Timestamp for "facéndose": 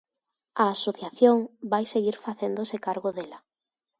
2.25-2.77